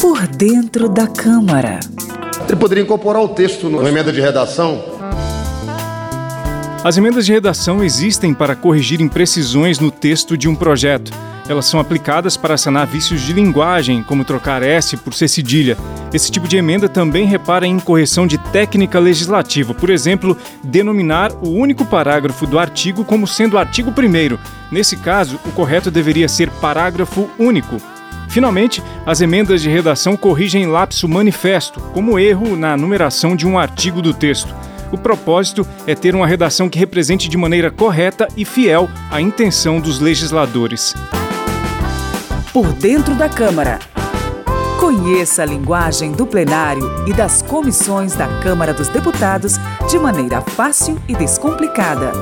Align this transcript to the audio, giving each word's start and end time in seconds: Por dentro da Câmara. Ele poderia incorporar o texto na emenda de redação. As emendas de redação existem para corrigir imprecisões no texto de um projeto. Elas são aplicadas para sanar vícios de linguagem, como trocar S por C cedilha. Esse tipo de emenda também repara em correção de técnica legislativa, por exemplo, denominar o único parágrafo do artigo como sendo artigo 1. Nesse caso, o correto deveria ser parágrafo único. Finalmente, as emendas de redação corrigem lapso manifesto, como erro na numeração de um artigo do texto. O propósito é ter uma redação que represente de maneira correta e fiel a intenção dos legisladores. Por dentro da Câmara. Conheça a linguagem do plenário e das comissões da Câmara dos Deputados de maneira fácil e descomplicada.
Por 0.00 0.26
dentro 0.26 0.88
da 0.88 1.06
Câmara. 1.06 1.78
Ele 2.48 2.56
poderia 2.56 2.82
incorporar 2.82 3.22
o 3.22 3.28
texto 3.28 3.68
na 3.68 3.86
emenda 3.86 4.10
de 4.10 4.18
redação. 4.18 4.82
As 6.82 6.96
emendas 6.96 7.26
de 7.26 7.32
redação 7.32 7.84
existem 7.84 8.32
para 8.32 8.56
corrigir 8.56 9.02
imprecisões 9.02 9.78
no 9.78 9.90
texto 9.90 10.38
de 10.38 10.48
um 10.48 10.54
projeto. 10.54 11.12
Elas 11.46 11.66
são 11.66 11.78
aplicadas 11.78 12.34
para 12.34 12.56
sanar 12.56 12.86
vícios 12.86 13.20
de 13.20 13.34
linguagem, 13.34 14.02
como 14.02 14.24
trocar 14.24 14.62
S 14.62 14.96
por 14.96 15.12
C 15.12 15.28
cedilha. 15.28 15.76
Esse 16.14 16.30
tipo 16.30 16.48
de 16.48 16.56
emenda 16.56 16.88
também 16.88 17.26
repara 17.26 17.66
em 17.66 17.78
correção 17.78 18.26
de 18.26 18.38
técnica 18.38 18.98
legislativa, 18.98 19.74
por 19.74 19.90
exemplo, 19.90 20.34
denominar 20.64 21.30
o 21.42 21.50
único 21.50 21.84
parágrafo 21.84 22.46
do 22.46 22.58
artigo 22.58 23.04
como 23.04 23.26
sendo 23.26 23.58
artigo 23.58 23.90
1. 23.90 24.38
Nesse 24.72 24.96
caso, 24.96 25.38
o 25.44 25.52
correto 25.52 25.90
deveria 25.90 26.26
ser 26.26 26.48
parágrafo 26.52 27.28
único. 27.38 27.76
Finalmente, 28.30 28.80
as 29.04 29.20
emendas 29.20 29.60
de 29.60 29.68
redação 29.68 30.16
corrigem 30.16 30.66
lapso 30.66 31.08
manifesto, 31.08 31.80
como 31.92 32.16
erro 32.16 32.56
na 32.56 32.76
numeração 32.76 33.34
de 33.34 33.44
um 33.46 33.58
artigo 33.58 34.00
do 34.00 34.14
texto. 34.14 34.54
O 34.92 34.96
propósito 34.96 35.66
é 35.84 35.96
ter 35.96 36.14
uma 36.14 36.28
redação 36.28 36.68
que 36.68 36.78
represente 36.78 37.28
de 37.28 37.36
maneira 37.36 37.72
correta 37.72 38.28
e 38.36 38.44
fiel 38.44 38.88
a 39.10 39.20
intenção 39.20 39.80
dos 39.80 39.98
legisladores. 39.98 40.94
Por 42.52 42.72
dentro 42.72 43.14
da 43.16 43.28
Câmara. 43.28 43.80
Conheça 44.78 45.42
a 45.42 45.46
linguagem 45.46 46.12
do 46.12 46.24
plenário 46.24 46.88
e 47.06 47.12
das 47.12 47.42
comissões 47.42 48.14
da 48.14 48.26
Câmara 48.40 48.72
dos 48.72 48.88
Deputados 48.88 49.56
de 49.88 49.98
maneira 49.98 50.40
fácil 50.40 51.00
e 51.08 51.14
descomplicada. 51.14 52.12